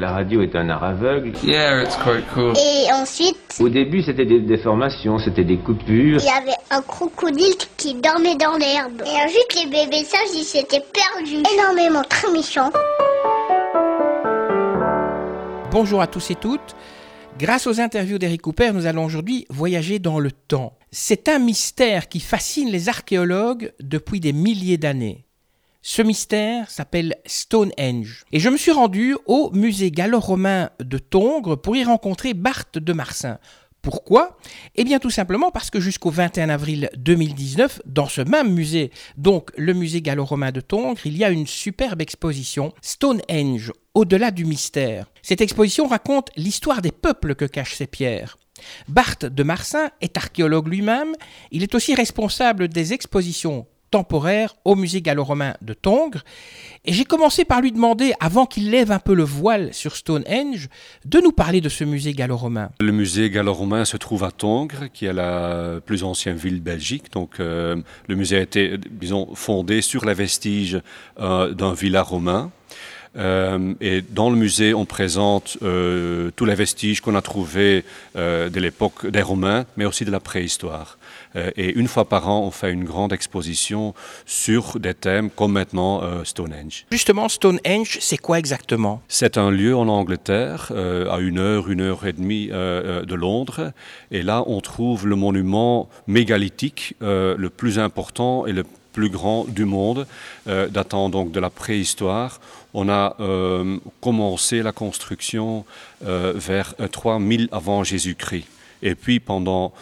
La 0.00 0.12
radio 0.12 0.42
est 0.42 0.54
un 0.54 0.68
art 0.68 0.84
aveugle. 0.84 1.32
Yeah, 1.42 1.82
it's 1.82 1.96
quite 1.96 2.24
cool. 2.32 2.52
Et 2.56 2.86
ensuite, 2.92 3.36
Au 3.58 3.68
début, 3.68 4.00
c'était 4.00 4.26
des 4.26 4.38
déformations, 4.38 5.18
c'était 5.18 5.42
des 5.42 5.56
coupures. 5.58 6.20
il 6.20 6.24
y 6.24 6.28
avait 6.28 6.56
un 6.70 6.80
crocodile 6.82 7.56
qui 7.76 7.94
dormait 7.94 8.36
dans 8.36 8.56
l'herbe. 8.56 9.02
Et 9.04 9.24
ensuite, 9.24 9.56
les 9.56 9.66
bébés 9.68 10.04
sages, 10.04 10.36
ils 10.36 10.44
s'étaient 10.44 10.84
perdus. 10.92 11.42
Énormément, 11.52 12.04
très 12.08 12.30
méchants. 12.30 12.70
Bonjour 15.72 16.00
à 16.00 16.06
tous 16.06 16.30
et 16.30 16.36
toutes. 16.36 16.76
Grâce 17.36 17.66
aux 17.66 17.80
interviews 17.80 18.18
d'Eric 18.18 18.42
Cooper, 18.42 18.70
nous 18.72 18.86
allons 18.86 19.04
aujourd'hui 19.04 19.46
voyager 19.50 19.98
dans 19.98 20.20
le 20.20 20.30
temps. 20.30 20.78
C'est 20.92 21.28
un 21.28 21.40
mystère 21.40 22.08
qui 22.08 22.20
fascine 22.20 22.70
les 22.70 22.88
archéologues 22.88 23.72
depuis 23.80 24.20
des 24.20 24.32
milliers 24.32 24.78
d'années. 24.78 25.24
Ce 25.90 26.02
mystère 26.02 26.70
s'appelle 26.70 27.16
Stonehenge. 27.24 28.26
Et 28.30 28.40
je 28.40 28.50
me 28.50 28.58
suis 28.58 28.72
rendu 28.72 29.16
au 29.24 29.50
musée 29.52 29.90
gallo-romain 29.90 30.68
de 30.80 30.98
Tongres 30.98 31.58
pour 31.58 31.76
y 31.76 31.82
rencontrer 31.82 32.34
Barthes 32.34 32.76
de 32.76 32.92
Marsin. 32.92 33.38
Pourquoi? 33.80 34.36
Eh 34.74 34.84
bien 34.84 34.98
tout 34.98 35.08
simplement 35.08 35.50
parce 35.50 35.70
que 35.70 35.80
jusqu'au 35.80 36.10
21 36.10 36.50
avril 36.50 36.90
2019, 36.98 37.80
dans 37.86 38.06
ce 38.06 38.20
même 38.20 38.52
musée, 38.52 38.90
donc 39.16 39.50
le 39.56 39.72
musée 39.72 40.02
gallo-romain 40.02 40.52
de 40.52 40.60
Tongres, 40.60 41.06
il 41.06 41.16
y 41.16 41.24
a 41.24 41.30
une 41.30 41.46
superbe 41.46 42.02
exposition 42.02 42.74
Stonehenge, 42.82 43.72
au-delà 43.94 44.30
du 44.30 44.44
mystère. 44.44 45.06
Cette 45.22 45.40
exposition 45.40 45.88
raconte 45.88 46.28
l'histoire 46.36 46.82
des 46.82 46.92
peuples 46.92 47.34
que 47.34 47.46
cachent 47.46 47.76
ces 47.76 47.86
pierres. 47.86 48.36
Barthes 48.88 49.24
de 49.24 49.42
Marsin 49.42 49.88
est 50.02 50.18
archéologue 50.18 50.68
lui-même, 50.68 51.14
il 51.50 51.62
est 51.62 51.74
aussi 51.74 51.94
responsable 51.94 52.68
des 52.68 52.92
expositions 52.92 53.66
temporaires 53.90 54.54
au 54.64 54.74
musée 54.74 55.00
gallo-romain 55.00 55.54
de 55.62 55.74
Tongres, 55.74 56.22
et 56.84 56.92
j'ai 56.92 57.04
commencé 57.04 57.44
par 57.44 57.60
lui 57.60 57.72
demander, 57.72 58.12
avant 58.20 58.46
qu'il 58.46 58.70
lève 58.70 58.92
un 58.92 58.98
peu 58.98 59.14
le 59.14 59.24
voile 59.24 59.74
sur 59.74 59.96
Stonehenge, 59.96 60.68
de 61.04 61.20
nous 61.20 61.32
parler 61.32 61.60
de 61.60 61.68
ce 61.68 61.84
musée 61.84 62.12
gallo-romain. 62.12 62.70
Le 62.80 62.92
musée 62.92 63.30
gallo-romain 63.30 63.84
se 63.84 63.96
trouve 63.96 64.24
à 64.24 64.30
Tongres, 64.30 64.90
qui 64.92 65.06
est 65.06 65.12
la 65.12 65.80
plus 65.84 66.04
ancienne 66.04 66.36
ville 66.36 66.60
de 66.60 66.64
Belgique. 66.64 67.12
Donc, 67.12 67.40
euh, 67.40 67.76
le 68.06 68.14
musée 68.14 68.38
a 68.38 68.40
été, 68.40 68.78
disons, 68.90 69.34
fondé 69.34 69.82
sur 69.82 70.04
les 70.04 70.14
vestiges 70.14 70.80
euh, 71.20 71.52
d'un 71.52 71.74
villa 71.74 72.02
romain. 72.02 72.50
Euh, 73.16 73.74
et 73.80 74.02
dans 74.02 74.30
le 74.30 74.36
musée, 74.36 74.74
on 74.74 74.84
présente 74.84 75.58
tous 75.60 76.44
les 76.44 76.54
vestiges 76.54 77.00
qu'on 77.00 77.16
a 77.16 77.22
trouvés 77.22 77.84
de 78.14 78.60
l'époque 78.60 79.06
des 79.06 79.22
Romains, 79.22 79.66
mais 79.76 79.84
aussi 79.84 80.04
de 80.04 80.10
la 80.10 80.20
préhistoire. 80.20 80.98
Euh, 81.36 81.50
et 81.56 81.72
une 81.74 81.88
fois 81.88 82.08
par 82.08 82.28
an, 82.28 82.40
on 82.40 82.50
fait 82.50 82.72
une 82.72 82.84
grande 82.84 83.12
exposition 83.12 83.94
sur 84.26 84.78
des 84.78 84.94
thèmes 84.94 85.30
comme 85.30 85.52
maintenant 85.52 86.02
euh, 86.02 86.24
Stonehenge. 86.24 86.86
Justement, 86.90 87.28
Stonehenge, 87.28 87.98
c'est 88.00 88.18
quoi 88.18 88.38
exactement? 88.38 89.02
C'est 89.08 89.38
un 89.38 89.50
lieu 89.50 89.76
en 89.76 89.88
Angleterre, 89.88 90.68
euh, 90.70 91.10
à 91.10 91.18
une 91.20 91.38
heure, 91.38 91.70
une 91.70 91.80
heure 91.80 92.06
et 92.06 92.12
demie 92.12 92.48
de 92.48 93.14
Londres. 93.14 93.72
Et 94.10 94.22
là, 94.22 94.42
on 94.46 94.60
trouve 94.60 95.06
le 95.06 95.16
monument 95.16 95.88
mégalithique 96.06 96.94
le 97.00 97.48
plus 97.48 97.78
important 97.78 98.46
et 98.46 98.52
le 98.52 98.64
plus 98.98 99.10
grand 99.10 99.44
du 99.44 99.64
monde, 99.64 100.08
euh, 100.48 100.66
datant 100.66 101.08
donc 101.08 101.30
de 101.30 101.38
la 101.38 101.50
préhistoire. 101.50 102.40
On 102.74 102.88
a 102.88 103.14
euh, 103.20 103.78
commencé 104.00 104.60
la 104.60 104.72
construction 104.72 105.64
euh, 106.04 106.32
vers 106.34 106.74
euh, 106.80 106.88
3000 106.88 107.48
avant 107.52 107.84
Jésus-Christ. 107.84 108.48
Et 108.82 108.96
puis 108.96 109.20
pendant 109.20 109.72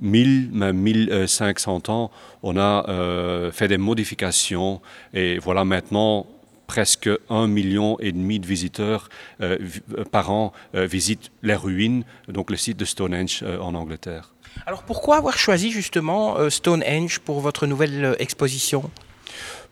1000, 0.00 0.50
même 0.52 0.76
1500 0.76 1.88
ans, 1.88 2.10
on 2.42 2.56
a 2.56 2.86
euh, 2.88 3.52
fait 3.52 3.68
des 3.68 3.78
modifications. 3.78 4.80
Et 5.14 5.38
voilà 5.38 5.64
maintenant 5.64 6.26
presque 6.66 7.10
un 7.28 7.46
million 7.46 7.98
et 8.00 8.12
demi 8.12 8.40
de 8.40 8.46
visiteurs 8.46 9.08
euh, 9.42 9.58
euh, 9.98 10.04
par 10.04 10.30
an 10.30 10.52
euh, 10.74 10.86
visitent 10.86 11.30
les 11.42 11.54
ruines, 11.54 12.04
donc 12.28 12.50
le 12.50 12.56
site 12.56 12.78
de 12.78 12.84
Stonehenge 12.86 13.42
euh, 13.42 13.58
en 13.58 13.74
Angleterre. 13.74 14.32
Alors 14.66 14.82
pourquoi 14.82 15.16
avoir 15.16 15.36
choisi 15.38 15.70
justement 15.70 16.38
euh, 16.38 16.50
Stonehenge 16.50 17.18
pour 17.20 17.40
votre 17.40 17.66
nouvelle 17.66 18.04
euh, 18.04 18.14
exposition? 18.18 18.90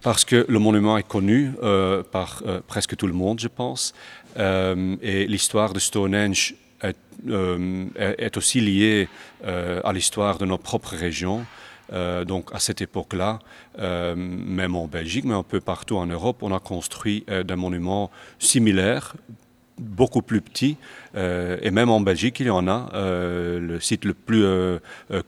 Parce 0.03 0.25
que 0.25 0.47
le 0.49 0.59
monument 0.59 0.97
est 0.97 1.07
connu 1.07 1.53
euh, 1.63 2.03
par 2.03 2.43
euh, 2.47 2.61
presque 2.67 2.97
tout 2.97 3.07
le 3.07 3.13
monde, 3.13 3.41
je 3.41 3.49
pense, 3.49 3.95
Euh, 4.39 4.97
et 5.03 5.27
l'histoire 5.27 5.73
de 5.73 5.81
Stonehenge 5.81 6.55
est, 6.83 6.97
euh, 7.29 7.87
est- 7.97 8.37
aussi 8.37 8.61
liée 8.61 9.09
euh, 9.45 9.81
à 9.85 9.93
l'histoire 9.93 10.39
de 10.39 10.47
nos 10.47 10.59
propres 10.59 10.95
régions. 10.97 11.45
Euh, 11.93 12.25
donc 12.25 12.51
à 12.55 12.61
cette 12.61 12.81
époque-là, 12.83 13.41
même 14.17 14.77
en 14.77 14.87
Belgique, 14.87 15.25
mais 15.25 15.35
un 15.35 15.43
peu 15.43 15.61
partout 15.61 15.97
en 15.97 16.07
Europe, 16.07 16.39
on 16.43 16.55
a 16.55 16.61
construit 16.61 17.25
des 17.45 17.57
monuments 17.57 18.11
similaires, 18.39 19.15
beaucoup 19.79 20.23
plus 20.23 20.41
petits, 20.41 20.77
et 21.17 21.71
même 21.71 21.89
en 21.91 22.01
Belgique, 22.01 22.39
il 22.41 22.47
y 22.47 22.51
en 22.51 22.69
a. 22.69 22.91
Le 22.95 23.79
site 23.81 24.05
le 24.05 24.15
plus 24.15 24.45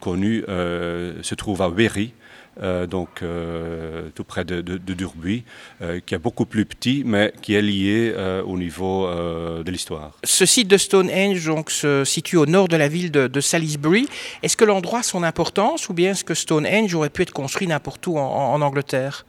connu 0.00 0.44
se 0.46 1.34
trouve 1.34 1.62
à 1.62 1.68
Wéry, 1.68 2.12
euh, 2.60 2.86
donc 2.86 3.22
euh, 3.22 4.08
tout 4.14 4.24
près 4.24 4.44
de, 4.44 4.60
de, 4.60 4.76
de 4.76 4.94
Durbuy, 4.94 5.44
euh, 5.80 6.00
qui 6.04 6.14
est 6.14 6.18
beaucoup 6.18 6.44
plus 6.44 6.64
petit, 6.66 7.02
mais 7.06 7.32
qui 7.40 7.54
est 7.54 7.62
lié 7.62 8.14
au 8.46 8.56
niveau 8.58 9.08
de 9.08 9.70
l'histoire. 9.70 10.12
Ce 10.24 10.44
site 10.46 10.68
de 10.68 10.76
Stonehenge 10.76 11.46
donc, 11.46 11.70
se 11.70 12.04
situe 12.04 12.36
au 12.36 12.46
nord 12.46 12.68
de 12.68 12.76
la 12.76 12.88
ville 12.88 13.10
de, 13.10 13.26
de 13.26 13.40
Salisbury. 13.40 14.06
Est-ce 14.42 14.56
que 14.56 14.64
l'endroit 14.64 15.00
a 15.00 15.02
son 15.02 15.22
importance 15.22 15.88
ou 15.88 15.94
bien 15.94 16.10
est-ce 16.12 16.24
que 16.24 16.34
Stonehenge 16.34 16.94
aurait 16.94 17.10
pu 17.10 17.22
être 17.22 17.32
construit 17.32 17.66
n'importe 17.66 18.06
où 18.06 18.18
en, 18.18 18.52
en 18.54 18.60
Angleterre? 18.60 19.24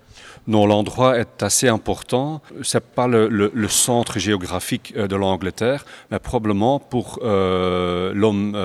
Non, 0.45 0.65
l'endroit 0.65 1.17
est 1.17 1.41
assez 1.41 1.69
important. 1.69 2.41
C'est 2.63 2.83
pas 2.83 3.07
le, 3.07 3.29
le- 3.29 3.51
le 3.53 3.67
centre 3.69 4.19
géographique 4.19 4.93
de 4.95 5.15
l'Angleterre, 5.15 5.85
mais 6.11 6.19
probablement 6.19 6.79
pour 6.79 7.19
l'homme 7.23 8.57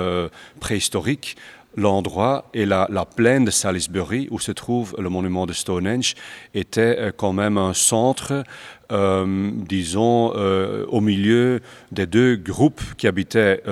préhistorique. 0.61 1.37
L'endroit 1.79 2.51
et 2.55 2.67
la, 2.67 2.89
la 2.91 3.05
plaine 3.05 3.45
de 3.45 3.53
Salisbury, 3.53 4.27
où 4.33 4.41
se 4.41 4.51
trouve 4.51 4.97
le 4.99 5.09
monument 5.09 5.47
de 5.47 5.53
Stonehenge, 5.53 6.17
était 6.53 6.97
euh, 6.99 7.13
quand 7.17 7.33
même 7.33 7.57
un 7.57 7.73
centre, 7.73 8.43
euh, 8.91 9.51
disons, 9.55 10.33
euh, 10.35 10.87
au 10.89 11.01
milieu 11.01 11.61
des 11.93 12.07
deux 12.07 12.35
groupes 12.35 12.83
qui 12.97 13.07
habitaient 13.07 13.63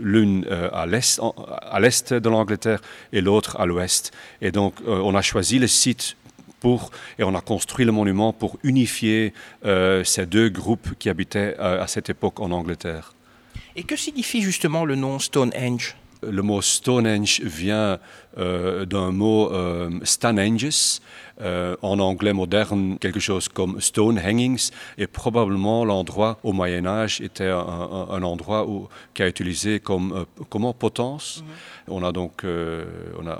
l'une 0.00 0.46
à 0.72 0.86
l'est 0.86 1.20
de 2.14 2.28
l'Angleterre 2.30 2.80
et 3.12 3.20
l'autre 3.20 3.60
à 3.60 3.66
l'ouest. 3.66 4.12
Et 4.40 4.50
donc, 4.50 4.74
on 4.86 5.14
a 5.14 5.20
choisi 5.20 5.58
le 5.58 5.66
site 5.66 6.16
pour, 6.58 6.90
et 7.18 7.22
on 7.22 7.34
a 7.34 7.42
construit 7.42 7.84
le 7.84 7.92
monument 7.92 8.32
pour 8.32 8.56
unifier 8.62 9.34
ces 10.04 10.26
deux 10.26 10.48
groupes 10.48 10.94
qui 10.98 11.10
habitaient 11.10 11.54
à 11.58 11.86
cette 11.86 12.08
époque 12.08 12.40
en 12.40 12.50
Angleterre. 12.50 13.12
Et 13.76 13.82
que 13.82 13.96
signifie 13.96 14.40
justement 14.40 14.84
le 14.86 14.94
nom 14.94 15.18
Stonehenge? 15.18 15.96
Le 16.28 16.42
mot 16.42 16.62
Stonehenge 16.62 17.40
vient 17.42 17.98
euh, 18.38 18.84
d'un 18.86 19.10
mot 19.10 19.50
euh, 19.52 19.90
Stanhenges, 20.04 21.00
euh, 21.40 21.74
en 21.82 21.98
anglais 21.98 22.32
moderne 22.32 22.96
quelque 23.00 23.18
chose 23.20 23.48
comme 23.48 23.80
stone 23.80 24.18
hangings, 24.18 24.70
et 24.98 25.06
probablement 25.06 25.84
l'endroit 25.84 26.38
au 26.44 26.52
Moyen 26.52 26.86
Âge 26.86 27.20
était 27.20 27.48
un, 27.48 27.58
un- 27.58 28.08
un 28.10 28.22
endroit 28.22 28.66
où, 28.68 28.88
qui 29.14 29.22
a 29.22 29.28
utilisé 29.28 29.80
comme 29.80 30.12
euh, 30.12 30.24
comment 30.48 30.72
potence. 30.72 31.42
On 31.88 32.04
a 32.04 32.12
donc 32.12 32.44
on 32.44 33.26
a 33.26 33.38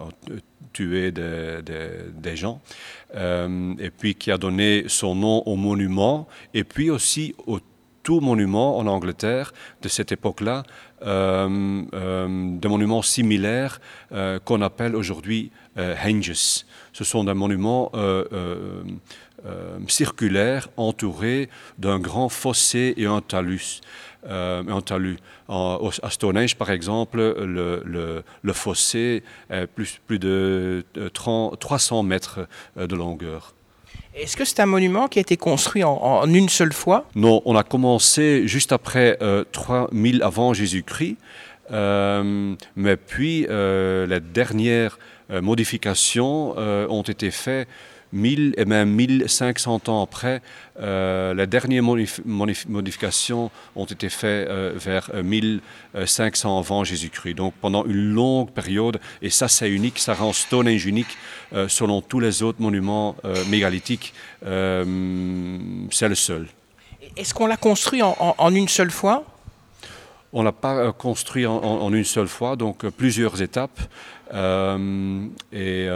tué 0.72 1.12
des, 1.12 1.62
des- 1.64 2.10
des 2.12 2.36
gens, 2.36 2.60
et 3.14 3.90
puis 3.96 4.14
qui 4.16 4.30
a 4.32 4.38
donné 4.38 4.84
son 4.88 5.14
nom 5.14 5.42
au 5.46 5.54
monument, 5.56 6.26
et 6.54 6.64
puis 6.64 6.90
aussi 6.90 7.34
au 7.46 7.60
tout 8.02 8.20
monument 8.20 8.78
en 8.78 8.86
Angleterre 8.86 9.52
de 9.82 9.88
cette 9.88 10.12
époque-là, 10.12 10.64
euh, 11.02 11.82
euh, 11.94 12.58
des 12.58 12.68
monuments 12.68 13.02
similaires 13.02 13.80
euh, 14.12 14.38
qu'on 14.38 14.62
appelle 14.62 14.96
aujourd'hui 14.96 15.50
euh, 15.78 15.94
henges. 15.96 16.64
Ce 16.92 17.04
sont 17.04 17.24
des 17.24 17.34
monuments 17.34 17.90
euh, 17.94 18.24
euh, 18.32 18.82
euh, 19.46 19.78
circulaires 19.88 20.68
entourés 20.76 21.48
d'un 21.78 21.98
grand 21.98 22.28
fossé 22.28 22.94
et 22.96 23.06
un 23.06 23.20
talus. 23.20 23.80
Euh, 24.28 24.62
un 24.68 24.82
à 26.02 26.10
Stonehenge, 26.10 26.56
par 26.56 26.70
exemple, 26.70 27.18
le, 27.18 28.52
fossé 28.52 29.24
est 29.50 29.66
plus, 29.66 30.00
plus 30.06 30.18
de 30.18 30.84
euh, 30.96 31.08
30 31.08 31.58
300 31.58 32.02
mètres 32.04 32.46
euh, 32.76 32.86
de 32.86 32.94
longueur. 32.94 33.54
Est-ce 34.14 34.36
que 34.36 34.44
c'est 34.44 34.60
un 34.60 34.66
monument 34.66 35.08
qui 35.08 35.18
a 35.18 35.22
été 35.22 35.38
construit 35.38 35.82
en, 35.84 36.26
une 36.26 36.48
seule 36.50 36.74
fois? 36.74 37.06
Non, 37.14 37.40
on 37.46 37.56
a 37.56 37.62
commencé 37.62 38.46
juste 38.46 38.72
après 38.72 39.16
euh, 39.22 39.44
3000 39.52 40.22
avant 40.22 40.52
Jésus-Christ, 40.52 41.16
euh, 41.70 42.54
mais 42.76 42.96
puis 42.96 43.46
euh, 43.48 44.06
les 44.06 44.20
dernières 44.20 44.98
euh, 45.30 45.40
modifications 45.40 46.54
euh, 46.58 46.86
ont 46.88 47.02
été 47.02 47.30
faites 47.30 47.68
1000 48.12 48.54
et 48.56 48.64
même 48.64 48.90
1500 48.90 49.80
ans 49.88 50.02
après. 50.02 50.42
Euh, 50.80 51.34
les 51.34 51.46
dernières 51.46 51.82
modif- 51.82 52.20
modif- 52.26 52.68
modifications 52.68 53.50
ont 53.76 53.84
été 53.84 54.08
faites 54.08 54.48
euh, 54.48 54.72
vers 54.76 55.10
euh, 55.14 55.22
1500 55.22 56.58
avant 56.58 56.84
Jésus-Christ. 56.84 57.34
Donc 57.34 57.54
pendant 57.60 57.84
une 57.84 58.12
longue 58.12 58.50
période, 58.50 59.00
et 59.20 59.30
ça 59.30 59.48
c'est 59.48 59.70
unique, 59.70 59.98
ça 59.98 60.14
rend 60.14 60.32
Stonehenge 60.32 60.86
unique 60.86 61.16
euh, 61.52 61.68
selon 61.68 62.00
tous 62.00 62.20
les 62.20 62.42
autres 62.42 62.60
monuments 62.60 63.16
euh, 63.24 63.44
mégalithiques, 63.48 64.14
euh, 64.46 64.84
c'est 65.90 66.08
le 66.08 66.14
seul. 66.14 66.46
Est-ce 67.16 67.34
qu'on 67.34 67.46
l'a 67.46 67.56
construit 67.56 68.00
en, 68.02 68.54
une 68.54 68.68
seule 68.68 68.90
fois? 68.90 69.24
On 70.32 70.42
l'a 70.42 70.52
pas 70.52 70.92
construit 70.92 71.46
en, 71.46 71.92
une 71.92 72.04
seule 72.04 72.28
fois, 72.28 72.56
donc 72.56 72.86
plusieurs 72.90 73.42
étapes. 73.42 73.80
et 74.32 75.88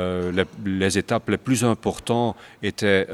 les, 0.65 0.99
étapes 0.99 1.29
les 1.31 1.39
plus 1.39 1.65
importantes 1.65 2.37
étaient 2.63 3.07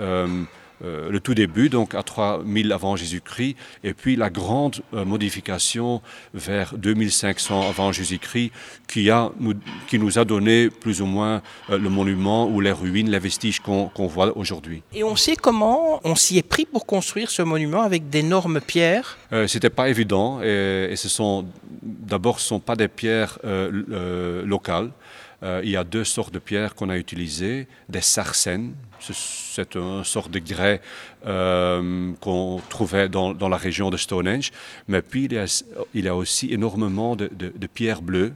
euh, 0.84 1.11
le 1.11 1.20
tout 1.20 1.34
début, 1.34 1.69
donc 1.69 1.94
à 1.94 2.02
3000 2.02 2.73
avant 2.73 2.96
Jésus-Christ, 2.96 3.56
et 3.84 3.94
puis 3.94 4.17
la 4.17 4.31
grande 4.31 4.81
euh, 4.94 5.05
modification 5.05 6.02
vers 6.34 6.75
2500 6.76 7.69
avant 7.69 7.93
Jésus-Christ 7.93 8.50
qui, 8.88 9.08
a, 9.11 9.31
qui 9.87 9.99
nous 9.99 10.19
a 10.19 10.25
donné 10.25 10.70
plus 10.70 11.00
ou 11.00 11.06
moins 11.06 11.40
euh, 11.70 11.79
le 11.79 11.88
monument 11.88 12.49
ou 12.49 12.61
les 12.61 12.73
ruines, 12.73 13.11
les 13.11 13.19
vestiges 13.20 13.61
qu'on 13.61 14.06
voit 14.06 14.37
aujourd'hui. 14.37 14.82
Et 14.93 15.05
on 15.05 15.14
sait 15.14 15.37
comment 15.37 16.00
on 16.05 16.17
s'y 16.17 16.38
est 16.38 16.49
pris 16.49 16.64
pour 16.64 16.85
construire 16.85 17.31
ce 17.31 17.43
monument 17.43 17.82
avec 17.82 18.08
d'énormes 18.08 18.61
pierres? 18.61 19.19
C'était 19.46 19.70
pas 19.70 19.88
évident, 19.88 20.43
et, 20.43 20.88
et 20.90 20.96
ce 20.96 21.08
sont 21.08 21.46
d'abord 21.82 22.38
ce 22.38 22.49
sont 22.49 22.61
pas 22.61 22.76
des 22.76 22.88
pierres 22.88 23.38
locales. 24.44 24.90
Il 25.42 25.70
y 25.70 25.76
a 25.76 25.84
deux 25.84 26.04
sortes 26.04 26.32
de 26.32 26.38
pierres 26.38 26.74
qu'on 26.74 26.88
a 26.88 26.96
utilisées, 26.96 27.66
des 27.88 28.00
sarcènes, 28.00 28.74
c'est 29.10 29.74
une 29.74 30.04
sorte 30.04 30.30
de 30.30 30.38
grès 30.38 30.80
euh, 31.26 32.12
qu'on 32.20 32.60
trouvait 32.68 33.08
dans, 33.08 33.48
la 33.48 33.56
région 33.56 33.90
de 33.90 33.96
Stonehenge. 33.96 34.52
Mais 34.88 35.02
puis 35.02 35.24
il 35.24 36.04
y 36.04 36.08
a, 36.08 36.16
aussi 36.16 36.52
énormément 36.52 37.16
de, 37.16 37.28
pierres 37.72 38.02
bleues, 38.02 38.34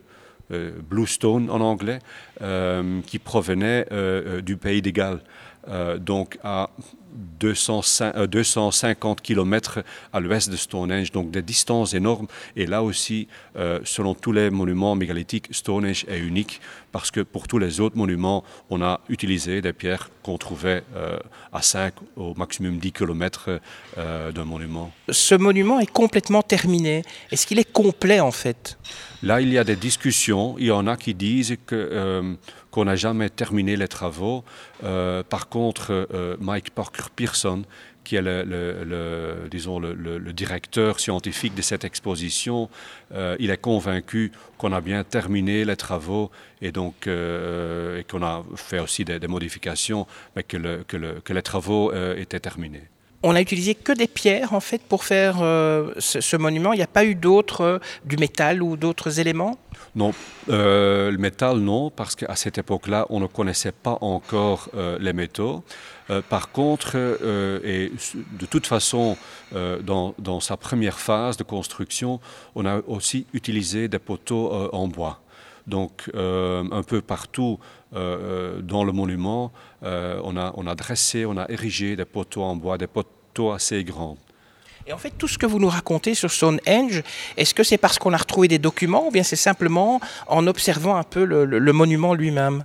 euh, 0.51 0.73
blue 0.89 1.07
stone 1.07 1.51
en 1.51 1.61
anglais, 1.61 2.01
euh, 2.43 3.01
qui 3.07 3.19
provenaient 3.19 3.87
du 4.43 4.57
pays 4.57 4.83
des 4.83 4.93
Galles. 4.93 5.21
donc 5.99 6.39
à 6.43 6.71
250 7.41 9.19
euh, 9.19 9.23
km 9.23 9.83
à 10.13 10.21
l'ouest 10.21 10.51
de 10.51 10.57
Stonehenge, 10.57 11.13
donc 11.13 11.31
des 11.31 11.43
distances 11.43 11.95
énormes. 11.95 12.27
Et 12.57 12.67
là 12.67 12.83
aussi, 12.83 13.29
euh, 13.57 13.81
selon 13.85 14.15
tous 14.15 14.33
les 14.33 14.51
monuments 14.51 14.95
mégalithiques, 14.95 15.49
Stonehenge 15.51 16.05
est 16.09 16.19
unique 16.19 16.61
parce 16.93 17.11
que 17.11 17.21
pour 17.21 17.47
tous 17.49 17.59
les 17.59 17.81
autres 17.81 17.97
monuments, 17.97 18.45
on 18.71 18.83
a 18.83 19.01
utilisé 19.09 19.61
des 19.61 19.73
pierres 19.73 20.11
qu'on 20.23 20.39
trouvait 20.39 20.83
euh, 20.95 21.19
à 21.53 21.63
5 21.63 21.95
au 22.17 22.35
maximum 22.35 22.79
10 22.79 22.93
km 22.93 23.61
d'un 23.97 24.45
monument. 24.45 24.91
Ce 25.09 25.35
monument 25.35 25.79
est 25.81 25.91
complètement 25.91 26.43
terminé. 26.43 27.03
Est-ce 27.31 27.47
qu'il 27.47 27.59
est 27.59 27.71
complet 27.71 28.21
en 28.21 28.31
fait? 28.31 28.79
Là, 29.23 29.41
il 29.41 29.53
y 29.53 29.59
a 29.59 29.65
des 29.65 29.77
discussions. 29.77 30.57
Il 30.59 30.67
y 30.67 30.71
en 30.71 30.87
a 30.87 30.97
qui 30.97 31.15
disent 31.15 31.57
que 31.67 32.37
qu'on 32.71 32.85
n'a 32.85 32.97
jamais 32.97 33.31
terminé 33.31 33.77
les 33.77 33.89
travaux. 33.89 34.45
Par 34.83 35.49
contre, 35.49 36.09
Mike 36.41 36.71
Parker 36.71 37.06
Pearson, 37.11 37.63
qui 38.05 38.17
est 38.17 38.23
le, 38.23 39.49
disons 39.51 39.79
le, 39.81 40.33
directeur 40.33 41.01
scientifique 41.01 41.55
de 41.55 41.63
cette 41.63 41.85
exposition, 41.85 42.69
euh, 43.13 43.37
il 43.41 43.51
est 43.51 43.61
convaincu 43.61 44.33
qu'on 44.59 44.73
a 44.73 44.81
bien 44.81 45.03
terminé 45.03 45.65
les 45.65 45.77
travaux 45.77 46.31
et 46.63 46.71
donc 46.73 47.07
et 47.07 48.05
qu'on 48.09 48.23
a 48.23 48.45
fait 48.55 48.79
aussi 48.79 49.05
des, 49.05 49.27
modifications, 49.27 50.07
mais 50.35 50.45
que, 50.45 50.83
que, 50.85 51.33
les 51.33 51.43
travaux 51.43 51.93
étaient 51.93 52.41
terminés. 52.41 52.89
On 53.23 53.35
a 53.35 53.41
utilisé 53.41 53.75
que 53.75 53.93
des 53.93 54.07
pierres 54.07 54.53
en 54.53 54.61
fait 54.61 54.83
pour 54.83 55.03
faire 55.03 55.37
ce, 55.99 56.37
monument. 56.37 56.73
Il 56.75 56.77
n'y 56.77 56.83
a 56.83 56.87
pas 56.87 57.05
eu 57.05 57.17
d'autres, 57.17 57.81
du 58.05 58.17
métal 58.19 58.63
ou 58.63 58.77
d'autres 58.77 59.19
éléments? 59.19 59.59
Non, 59.97 60.13
euh, 60.51 61.11
le 61.11 61.17
métal, 61.17 61.57
non, 61.57 61.89
parce 61.89 62.15
qu'à 62.15 62.37
cette 62.37 62.59
époque-là, 62.59 63.07
on 63.09 63.19
ne 63.19 63.27
connaissait 63.27 63.73
pas 63.73 63.97
encore 64.03 64.69
euh, 64.75 64.99
les 65.01 65.15
métaux. 65.15 65.65
Euh, 66.11 66.21
par 66.21 66.53
contre, 66.53 66.97
et 66.97 67.91
de 68.39 68.47
toute 68.47 68.67
façon, 68.67 69.17
dans, 69.53 70.15
dans, 70.19 70.41
sa 70.41 70.59
première 70.59 70.99
phase 70.99 71.39
de 71.39 71.45
construction, 71.45 72.21
on 72.55 72.67
a 72.67 72.83
aussi 72.87 73.27
utilisé 73.33 73.89
des 73.89 73.99
poteaux 73.99 74.53
en 74.53 74.87
bois. 74.87 75.21
Donc, 75.67 76.11
un 76.15 76.83
peu 76.87 77.01
partout 77.01 77.59
dans 77.93 78.85
le 78.85 78.93
monument, 78.93 79.51
on 79.83 80.37
a, 80.37 80.53
on, 80.57 80.67
a, 80.67 80.75
dressé, 80.75 81.25
on 81.25 81.37
a 81.39 81.49
érigé 81.49 81.97
des 81.97 82.05
poteaux 82.05 82.43
en 82.43 82.55
bois, 82.55 82.77
des 82.79 82.87
poteaux 82.87 83.51
assez 83.51 83.83
grands. 83.83 84.19
Et 84.89 84.93
en 84.93 84.99
fait, 84.99 85.11
tout 85.19 85.27
ce 85.27 85.37
que 85.37 85.47
vous 85.47 85.59
nous 85.59 85.69
racontez 85.69 86.15
sur 86.15 86.31
Stonehenge, 86.31 87.03
est-ce 87.37 87.55
que 87.55 87.65
c'est 87.65 87.79
parce 87.79 87.99
qu'on 87.99 88.13
a 88.13 88.17
retrouvé 88.17 88.47
des 88.47 88.61
documents 88.61 89.09
ou 89.09 89.11
bien 89.11 89.25
c'est 89.25 89.35
simplement 89.35 90.01
en 90.29 90.47
observant 90.47 90.95
un 90.95 91.03
peu 91.03 91.25
le, 91.25 91.73
monument 91.73 92.15
lui-même? 92.15 92.63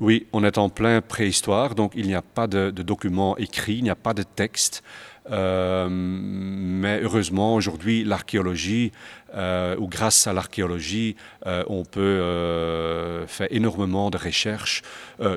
Oui, 0.00 0.26
on 0.32 0.42
est 0.42 0.58
en 0.58 0.68
plein 0.68 1.00
préhistoire, 1.00 1.76
donc 1.76 1.92
il 1.94 2.08
n'y 2.08 2.14
a 2.14 2.22
pas 2.22 2.48
de, 2.48 2.70
documents 2.70 3.36
écrits, 3.36 3.76
il 3.76 3.84
n'y 3.84 3.90
a 3.90 3.94
pas 3.94 4.14
de 4.14 4.24
texte. 4.24 4.82
Euh, 5.30 5.86
mais 5.88 7.02
heureusement, 7.02 7.54
aujourd'hui, 7.54 8.02
l'archéologie, 8.02 8.90
euh, 9.34 9.76
ou 9.76 9.86
grâce 9.86 10.26
à 10.26 10.32
l'archéologie, 10.32 11.16
euh, 11.46 11.64
on 11.68 11.84
peut 11.84 13.26
faire 13.26 13.48
énormément 13.50 14.10
de 14.10 14.18
recherches 14.18 14.82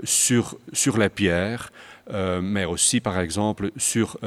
sur, 0.04 0.58
sur 0.72 0.98
les 0.98 1.10
pierres, 1.10 1.72
mais 2.42 2.66
aussi, 2.66 3.00
par 3.00 3.20
exemple, 3.20 3.72
sur 3.78 4.18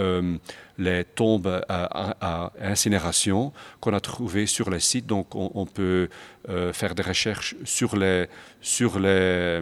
les 0.79 1.05
tombes 1.05 1.63
à, 1.69 2.53
incinération 2.61 3.53
qu'on 3.81 3.95
a 3.95 4.01
trouvées 4.01 4.47
sur 4.47 4.71
les 4.71 4.81
sites. 4.81 5.07
Donc 5.07 5.35
on, 5.35 5.67
peut 5.67 6.09
euh, 6.49 6.73
faire 6.73 6.95
des 6.95 7.03
recherches 7.03 7.55
sur 7.65 7.97
les, 7.97 8.27
sur 8.61 8.99
les, 8.99 9.61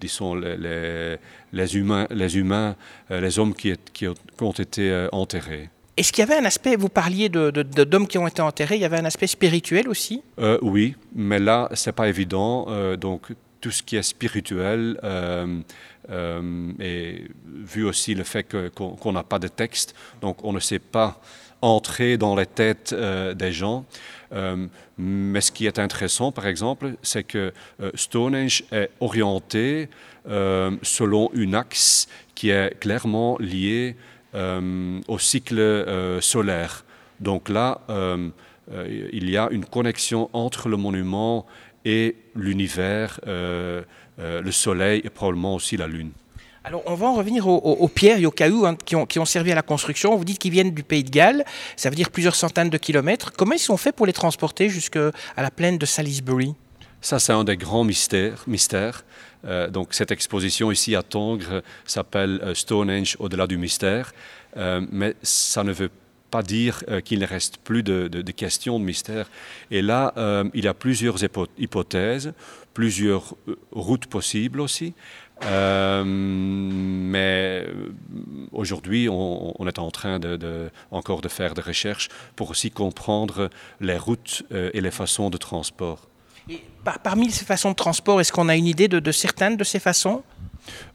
disons, 0.00 0.34
les, 0.34 1.18
les, 1.52 1.76
humains, 1.76 2.06
les, 2.10 2.36
humains, 2.36 2.76
euh, 3.10 3.20
les 3.20 3.38
hommes 3.38 3.54
qui, 3.54 3.74
qui, 3.92 4.06
ont 4.08 4.52
été 4.52 4.90
euh, 4.90 5.08
enterrés. 5.12 5.70
Est-ce 5.96 6.12
qu'il 6.12 6.26
y 6.26 6.30
avait 6.30 6.40
un 6.40 6.44
aspect, 6.44 6.76
vous 6.76 6.88
parliez 6.88 7.28
d'hommes 7.28 7.50
de, 7.50 7.84
de, 7.84 8.04
qui 8.06 8.18
ont 8.18 8.26
été 8.26 8.42
enterrés, 8.42 8.74
il 8.76 8.80
y 8.80 8.84
avait 8.84 8.98
un 8.98 9.04
aspect 9.04 9.28
spirituel 9.28 9.88
aussi? 9.88 10.22
Oui, 10.62 10.96
mais 11.14 11.38
là, 11.38 11.68
c'est 11.74 11.92
pas 11.92 12.08
évident. 12.08 12.66
donc, 12.96 13.28
tout 13.60 13.70
ce 13.70 13.82
qui 13.82 13.96
est 13.96 14.02
spirituel, 14.02 14.98
euh, 16.10 16.72
et 16.80 17.24
vu 17.46 17.84
aussi 17.84 18.14
le 18.14 18.24
fait 18.24 18.46
qu'on 18.74 19.12
n'a 19.12 19.22
pas 19.22 19.38
de 19.38 19.48
texte, 19.48 19.94
donc 20.20 20.44
on 20.44 20.52
ne 20.52 20.60
sait 20.60 20.78
pas 20.78 21.20
entrer 21.62 22.18
dans 22.18 22.36
les 22.36 22.46
têtes 22.46 22.92
euh, 22.92 23.32
des 23.32 23.52
gens. 23.52 23.86
Euh, 24.32 24.66
mais 24.98 25.40
ce 25.40 25.50
qui 25.50 25.66
est 25.66 25.78
intéressant, 25.78 26.30
par 26.30 26.46
exemple, 26.46 26.94
c'est 27.02 27.24
que 27.24 27.52
Stonehenge 27.94 28.64
est 28.70 28.90
orienté 29.00 29.88
selon 30.26 31.30
une 31.34 31.54
axe 31.54 32.06
qui 32.34 32.50
est 32.50 32.78
clairement 32.80 33.36
lié 33.38 33.96
au 34.34 35.18
cycle 35.18 36.18
solaire. 36.20 36.84
Donc 37.20 37.48
là, 37.48 37.80
il 38.68 39.30
y 39.30 39.36
a 39.36 39.48
une 39.50 39.64
connexion 39.64 40.28
entre 40.32 40.68
le 40.68 40.76
monument 40.76 41.46
et 41.84 42.16
l'univers. 42.34 43.20
Euh, 44.20 44.40
le 44.42 44.52
Soleil 44.52 45.00
et 45.02 45.10
probablement 45.10 45.56
aussi 45.56 45.76
la 45.76 45.88
Lune. 45.88 46.12
Alors, 46.62 46.84
on 46.86 46.94
va 46.94 47.08
en 47.08 47.14
revenir 47.14 47.48
aux, 47.48 47.88
pierres 47.88 48.18
et 48.18 48.26
aux 48.26 48.30
cailloux 48.30 48.64
hein, 48.64 48.76
qui, 48.84 48.94
ont, 48.96 49.24
servi 49.24 49.50
à 49.50 49.56
la 49.56 49.62
construction. 49.62 50.16
Vous 50.16 50.24
dites 50.24 50.38
qu'ils 50.38 50.52
viennent 50.52 50.70
du 50.70 50.84
pays 50.84 51.02
de 51.02 51.10
Galles, 51.10 51.44
ça 51.76 51.90
veut 51.90 51.96
dire 51.96 52.10
plusieurs 52.10 52.36
centaines 52.36 52.70
de 52.70 52.78
kilomètres. 52.78 53.32
Comment 53.32 53.54
ils 53.54 53.58
sont 53.58 53.76
faits 53.76 53.94
pour 53.94 54.06
les 54.06 54.12
transporter 54.12 54.68
jusqu'à 54.68 55.10
la 55.36 55.50
plaine 55.50 55.78
de 55.78 55.84
Salisbury? 55.84 56.54
Ça, 57.04 57.18
c'est 57.18 57.32
un 57.32 57.44
des 57.44 57.56
grands 57.56 57.84
mystères. 57.84 59.04
Euh, 59.44 59.68
donc, 59.68 59.92
cette 59.92 60.10
exposition 60.10 60.72
ici 60.72 60.96
à 60.96 61.02
Tongres 61.02 61.62
s'appelle 61.84 62.40
euh, 62.42 62.54
Stonehenge 62.54 63.16
au-delà 63.18 63.46
du 63.46 63.58
mystère. 63.58 64.12
mais 64.56 65.14
ça 65.22 65.64
ne 65.64 65.72
veut 65.72 65.90
pas 66.30 66.42
dire 66.42 66.82
qu'il 67.04 67.20
ne 67.20 67.26
reste 67.26 67.58
plus 67.58 67.82
de, 67.82 68.08
questions 68.32 68.80
de 68.80 68.84
mystère. 68.84 69.28
Et 69.70 69.82
là, 69.82 70.12
il 70.54 70.64
y 70.64 70.68
a 70.68 70.74
plusieurs 70.74 71.16
hypothèses 71.58 72.32
plusieurs 72.74 73.34
euh, 73.48 73.56
routes 73.70 74.06
possibles 74.06 74.60
aussi. 74.60 74.92
Euh, 75.44 76.04
mais 76.04 77.64
euh, 77.66 77.88
aujourd'hui, 78.52 79.08
on, 79.08 79.66
est 79.66 79.78
en 79.78 79.90
train 79.90 80.18
de, 80.18 80.70
encore 80.90 81.20
de 81.22 81.28
faire 81.28 81.54
des 81.54 81.62
recherches 81.62 82.08
pour 82.36 82.50
aussi 82.50 82.70
comprendre 82.70 83.48
les 83.80 83.96
routes 83.96 84.42
et 84.52 84.80
les 84.80 84.90
façons 84.90 85.30
de 85.30 85.36
transport. 85.36 86.08
Et 86.48 86.60
parmi 87.02 87.30
ces 87.30 87.44
façons 87.44 87.70
de 87.70 87.76
transport, 87.76 88.20
est-ce 88.20 88.32
qu'on 88.32 88.48
a 88.48 88.56
une 88.56 88.66
idée 88.66 88.88
de, 88.88 89.12
certaines 89.12 89.56
de 89.56 89.64
ces 89.64 89.78
façons? 89.78 90.22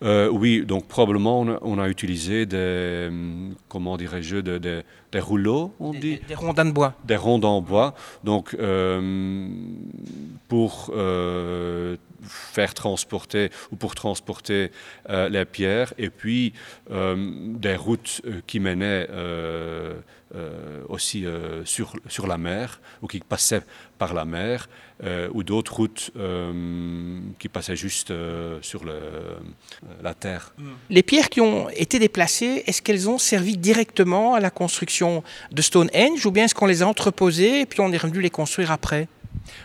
Oui, 0.01 0.65
donc 0.65 0.87
probablement 0.87 1.41
on 1.61 1.79
a, 1.79 1.89
utilisé 1.89 2.45
des, 2.47 3.09
comment 3.67 3.97
dirais-je, 3.97 4.37
des, 4.37 4.83
rouleaux, 5.19 5.73
on 5.79 5.91
dit 5.93 6.19
Des, 6.27 6.35
rondins 6.35 6.65
de 6.65 6.71
bois. 6.71 6.93
Des 7.05 7.15
rondins 7.15 7.49
en 7.49 7.61
bois. 7.61 7.93
Donc 8.23 8.55
pour 10.49 10.91
euh, 10.93 11.95
faire 12.23 12.73
transporter 12.73 13.49
ou 13.71 13.75
pour 13.77 13.95
transporter 13.95 14.71
euh, 15.09 15.29
les 15.29 15.45
pierres 15.45 15.93
et 15.97 16.09
puis 16.09 16.53
euh, 16.91 17.15
des 17.53 17.75
routes 17.75 18.21
qui 18.47 18.59
menaient 18.59 19.07
aussi 20.87 21.25
sur, 21.65 21.93
sur 22.07 22.27
la 22.27 22.37
mer 22.37 22.79
ou 23.01 23.07
qui 23.07 23.19
passaient 23.19 23.63
par 23.97 24.13
la 24.13 24.25
mer 24.25 24.69
ou 25.33 25.43
d'autres 25.43 25.75
routes 25.75 26.11
qui 27.39 27.49
passaient 27.49 27.75
juste 27.75 28.13
sur 28.61 28.83
le, 28.83 28.99
la 30.03 30.13
terre. 30.13 30.53
Mm. 30.57 30.63
Les 30.89 31.03
pierres 31.03 31.29
qui 31.29 31.41
ont 31.41 31.69
été 31.69 31.99
déplacées, 31.99 32.63
est-ce 32.67 32.81
qu'elles 32.81 33.09
ont 33.09 33.17
servi 33.17 33.57
directement 33.57 34.35
à 34.35 34.39
la 34.39 34.49
construction 34.49 35.23
de 35.51 35.61
Stonehenge 35.61 36.25
ou 36.25 36.31
bien 36.31 36.45
est-ce 36.45 36.55
qu'on 36.55 36.67
les 36.67 36.83
a 36.83 36.87
entreposées 36.87 37.61
et 37.61 37.65
puis 37.65 37.81
on 37.81 37.91
est 37.91 37.97
revenu 37.97 38.21
les 38.21 38.29
construire 38.29 38.71
après? 38.71 39.07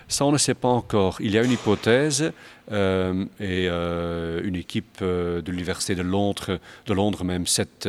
Ça, 0.09 0.25
on 0.25 0.33
ne 0.33 0.39
sait 0.39 0.55
pas 0.55 0.69
encore. 0.69 1.17
Il 1.21 1.33
y 1.33 1.39
a 1.39 1.43
une 1.43 1.53
hypothèse 1.53 2.33
euh, 2.73 3.25
et 3.41 3.69
euh, 3.69 4.41
une 4.43 4.57
équipe 4.57 4.99
euh, 5.03 5.43
de 5.43 5.51
l'Université 5.51 5.95
de 5.95 6.03
Londres, 6.03 6.59
de 6.87 6.95
Londres 6.95 7.25
même 7.25 7.47
cet, 7.47 7.89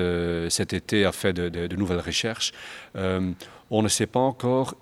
cet 0.49 0.73
été, 0.73 1.05
a 1.05 1.11
fait 1.11 1.33
de, 1.33 1.75
nouvelles 1.75 1.99
recherches. 1.99 2.51
on 2.95 3.81
ne 3.81 3.87
sait 3.87 4.07
pas 4.07 4.19
encore 4.19 4.75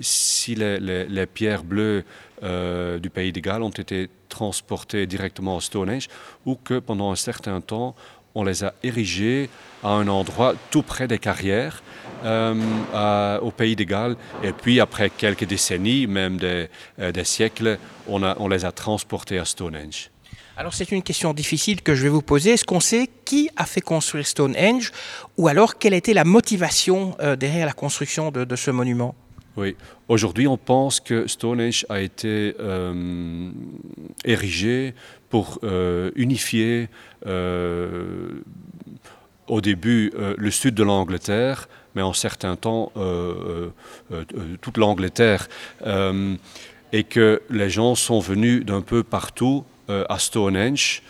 si 0.00 0.54
les, 0.54 1.26
pierres 1.26 1.64
bleues 1.64 2.04
du 2.42 3.10
pays 3.10 3.32
de 3.32 3.40
Galles 3.40 3.62
ont 3.62 3.70
été 3.70 4.10
transportées 4.28 5.06
directement 5.06 5.56
au 5.56 5.60
Stonehenge 5.60 6.08
ou 6.44 6.56
que 6.56 6.78
pendant 6.78 7.10
un 7.12 7.16
certain 7.16 7.60
temps, 7.60 7.94
on 8.34 8.44
les 8.44 8.64
a 8.64 8.74
érigées 8.82 9.48
à 9.82 9.88
un 9.90 10.08
endroit 10.08 10.54
tout 10.70 10.82
près 10.82 11.06
des 11.06 11.18
carrières 11.18 11.82
euh, 12.24 13.38
au 13.40 13.50
pays 13.50 13.76
de 13.76 13.84
Galles. 13.84 14.16
Et 14.42 14.52
puis, 14.52 14.80
après 14.80 15.10
quelques 15.10 15.44
décennies, 15.44 16.06
même 16.06 16.38
des, 16.38 16.68
euh, 16.98 17.24
siècles, 17.24 17.78
on, 18.08 18.48
les 18.48 18.64
a 18.64 18.72
transportés 18.72 19.38
à 19.38 19.44
Stonehenge. 19.44 20.10
Alors 20.56 20.72
c'est 20.72 20.92
une 20.92 21.02
question 21.02 21.34
difficile 21.34 21.82
que 21.82 21.96
je 21.96 22.04
vais 22.04 22.08
vous 22.08 22.22
poser. 22.22 22.50
Est-ce 22.50 22.64
qu'on 22.64 22.78
sait 22.78 23.10
qui 23.24 23.50
a 23.56 23.66
fait 23.66 23.80
construire 23.80 24.24
Stonehenge 24.24 24.92
ou 25.36 25.48
alors 25.48 25.78
quelle 25.78 25.94
était 25.94 26.14
la 26.14 26.22
motivation 26.22 27.16
euh, 27.18 27.34
derrière 27.34 27.66
la 27.66 27.72
construction 27.72 28.30
de 28.30 28.56
ce 28.56 28.70
monument? 28.70 29.16
Oui, 29.56 29.76
aujourd'hui 30.08 30.48
on 30.48 30.56
pense 30.56 30.98
que 30.98 31.28
Stonehenge 31.28 31.86
a 31.88 32.00
été 32.00 32.56
euh, 32.58 33.50
érigé 34.24 34.94
pour 35.30 35.60
euh, 35.62 36.10
unifier 36.16 36.88
euh, 37.26 38.30
au 39.46 39.60
début 39.60 40.12
le 40.36 40.50
sud 40.50 40.74
de 40.74 40.82
l'Angleterre 40.82 41.68
mais 41.94 42.02
en 42.02 42.12
certains 42.12 42.56
temps 42.56 42.90
toute 44.60 44.78
l'Angleterre, 44.78 45.48
et 46.92 47.04
que 47.04 47.40
les 47.50 47.70
gens 47.70 47.94
sont 47.94 48.18
venus 48.18 48.64
d'un 48.64 48.80
peu 48.80 49.04
partout 49.04 49.64
à 49.88 50.18
Stonehenge 50.18 51.02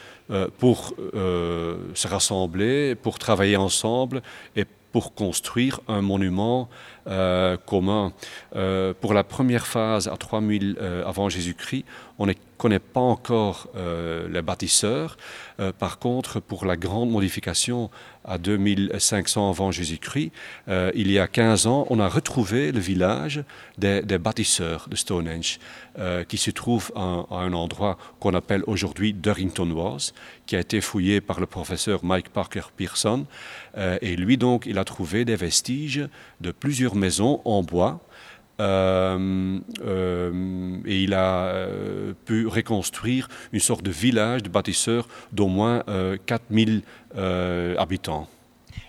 pour 0.58 0.94
se 1.14 2.06
rassembler, 2.06 2.96
pour 2.96 3.18
travailler 3.18 3.56
ensemble 3.56 4.20
et 4.56 4.66
pour 4.66 4.83
construire 5.00 5.80
un 5.88 6.02
monument 6.02 6.68
euh, 7.06 7.56
commun. 7.56 8.12
Euh, 8.56 8.94
pour 8.98 9.14
la 9.14 9.24
première 9.24 9.66
phase, 9.66 10.08
à 10.08 10.16
3000 10.16 10.76
euh, 10.80 11.04
avant 11.06 11.28
Jésus-Christ, 11.28 11.84
on 12.18 12.26
ne 12.26 12.32
connaît 12.56 12.78
pas 12.78 13.00
encore 13.00 13.68
les 14.30 14.42
bâtisseurs. 14.42 15.16
par 15.78 15.98
contre, 15.98 16.40
pour 16.40 16.64
la 16.64 16.76
grande 16.76 17.10
modification 17.10 17.90
à 18.24 18.38
2500 18.38 19.50
avant 19.50 19.70
Jésus-Christ, 19.70 20.32
il 20.68 21.10
y 21.10 21.18
a 21.18 21.26
15 21.26 21.66
ans, 21.66 21.86
on 21.90 22.00
a 22.00 22.08
retrouvé 22.08 22.72
le 22.72 22.80
village 22.80 23.44
des, 23.78 24.02
bâtisseurs 24.18 24.86
de 24.88 24.96
Stonehenge, 24.96 25.58
qui 26.28 26.38
se 26.38 26.50
trouve 26.50 26.90
à, 26.96 27.26
un 27.30 27.52
endroit 27.52 27.98
qu'on 28.20 28.34
appelle 28.34 28.62
aujourd'hui 28.66 29.12
Durrington 29.12 29.70
Was, 29.70 30.12
qui 30.46 30.56
a 30.56 30.60
été 30.60 30.80
fouillé 30.80 31.20
par 31.20 31.40
le 31.40 31.46
professeur 31.46 32.04
Mike 32.04 32.30
Parker 32.30 32.68
Pearson. 32.76 33.26
et 33.76 34.16
lui, 34.16 34.36
donc, 34.36 34.64
il 34.66 34.78
a 34.78 34.84
trouvé 34.84 35.24
des 35.24 35.36
vestiges 35.36 36.08
de 36.40 36.50
plusieurs 36.50 36.94
maison 36.94 37.40
en 37.44 37.62
bois. 37.62 38.00
Euh, 38.60 39.58
euh, 39.84 40.76
et 40.86 41.02
il 41.02 41.14
a 41.14 41.46
euh, 41.46 42.12
pu 42.24 42.46
reconstruire 42.46 43.28
une 43.52 43.60
sorte 43.60 43.82
de 43.82 43.90
village 43.90 44.42
de 44.42 44.48
bâtisseurs 44.48 45.08
d'au 45.32 45.48
moins 45.48 45.82
4000 46.26 46.82
habitants. 47.78 48.28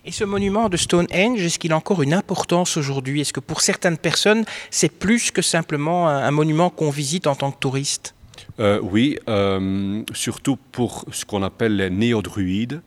Et 0.04 0.12
ce 0.12 0.24
monument 0.24 0.70
de 0.70 0.78
Stonehenge, 0.78 1.42
est-ce 1.42 1.58
qu'il 1.58 1.72
a 1.72 1.78
encore 1.78 2.04
une 2.04 2.14
importance 2.14 2.78
aujourd'hui? 2.78 3.22
Est-ce 3.22 3.34
que 3.34 3.40
pour 3.40 3.62
certaines 3.62 3.98
personnes, 3.98 4.46
c'est 4.70 4.90
plus 4.90 5.32
que 5.32 5.42
simplement 5.42 6.08
un, 6.08 6.32
monument 6.32 6.70
qu'on 6.70 6.92
visite 6.92 7.26
en 7.26 7.36
tant 7.36 7.52
que 7.52 7.60
touriste? 7.60 8.14
Oui, 8.60 9.18
surtout 10.14 10.58
pour 10.72 11.06
ce 11.12 11.26
qu'on 11.26 11.42
appelle 11.42 11.76
les 11.76 11.90
néo-druides. 11.90 12.82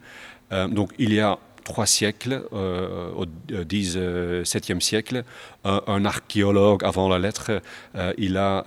donc 0.70 0.92
il 0.98 1.12
y 1.12 1.20
a 1.20 1.38
trois 1.68 1.86
siècles, 1.86 2.44
euh, 2.54 3.12
au 3.12 3.26
10, 3.26 3.94
euh, 3.96 4.42
7e 4.42 4.80
siècle, 4.80 5.22
un, 5.64 6.04
archéologue 6.06 6.82
avant 6.82 7.10
la 7.10 7.18
lettre, 7.18 7.60
euh, 7.94 8.14
il 8.16 8.38
a 8.38 8.64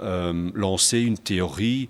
lancé 0.53 0.99
une 0.99 1.17
théorie 1.17 1.89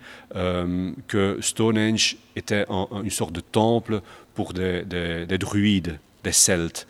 que 1.07 1.37
Stonehenge 1.41 2.17
était 2.35 2.65
une 3.03 3.09
sorte 3.09 3.33
de 3.33 3.41
temple 3.41 4.01
pour 4.35 4.53
des, 4.53 5.37
druides, 5.37 5.99
des 6.23 6.31
Celtes. 6.31 6.87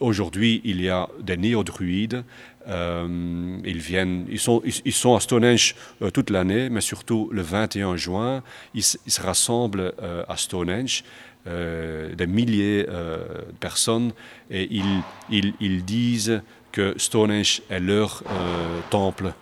Aujourd'hui, 0.00 0.62
il 0.64 0.80
y 0.80 0.88
a 0.88 1.08
des 1.20 1.36
néo-druides. 1.36 2.24
ils, 2.66 3.82
viennent, 3.90 4.24
ils, 4.30 4.40
sont, 4.40 4.62
ils, 4.64 4.92
sont 5.04 5.14
à 5.16 5.20
Stonehenge 5.20 5.74
toute 6.14 6.30
l'année, 6.30 6.70
mais 6.70 6.80
surtout 6.80 7.28
le 7.30 7.42
21 7.42 7.96
juin, 7.96 8.42
ils, 8.74 8.84
se 8.84 9.20
rassemblent 9.20 9.92
à 10.28 10.36
Stonehenge 10.36 11.04
euh, 11.04 11.22
des 11.46 12.26
milliers 12.26 12.86
euh, 12.88 13.18
de 13.38 13.56
personnes 13.58 14.12
et 14.50 14.68
ils, 14.70 15.02
ils, 15.60 15.84
disent 15.84 16.42
que 16.70 16.94
Stonehenge 16.96 17.62
est 17.68 17.80
leur 17.80 18.22
euh, 18.30 18.80
temple. 18.90 19.32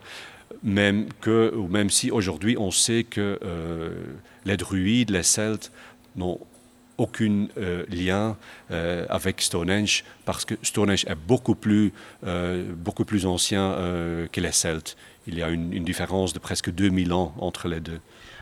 Même, 0.62 1.08
que, 1.20 1.54
ou 1.54 1.68
même 1.68 1.88
si 1.88 2.10
aujourd'hui 2.10 2.56
on 2.58 2.70
sait 2.70 3.04
que 3.04 3.38
les 4.44 4.58
druides, 4.58 5.10
les 5.10 5.22
celtes 5.22 5.72
n'ont 6.16 6.38
aucun 7.00 7.48
lien 7.88 8.36
avec 8.70 9.40
Stonehenge 9.40 10.04
parce 10.24 10.44
que 10.44 10.54
Stonehenge 10.62 11.04
est 11.06 11.14
beaucoup 11.14 11.54
plus, 11.54 11.92
beaucoup 12.22 13.04
plus 13.04 13.26
ancien 13.26 13.74
que 14.30 14.40
les 14.40 14.52
Celtes. 14.52 14.96
Il 15.26 15.38
y 15.38 15.42
a 15.42 15.48
une, 15.48 15.72
une 15.72 15.84
différence 15.84 16.32
de 16.32 16.38
presque 16.38 16.70
2000 16.70 17.12
ans 17.12 17.34
entre 17.38 17.68
les 17.68 17.80
deux. 17.80 18.00